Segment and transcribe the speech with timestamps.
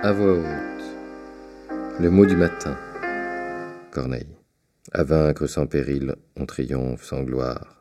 [0.00, 1.98] À voix haute.
[1.98, 2.78] Le mot du matin.
[3.90, 4.36] Corneille.
[4.92, 7.77] À vaincre sans péril, on triomphe sans gloire.